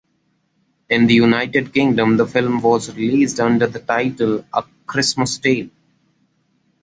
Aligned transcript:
In 0.89 1.05
the 1.05 1.13
United 1.13 1.75
Kingdom 1.75 2.17
the 2.17 2.25
film 2.25 2.59
was 2.63 2.95
released 2.95 3.39
under 3.39 3.67
the 3.67 3.79
title 3.79 4.43
"A 4.51 4.63
Christmas 4.87 5.37
Tail". 5.37 5.69